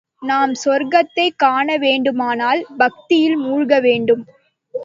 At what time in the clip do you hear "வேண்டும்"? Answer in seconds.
3.81-4.23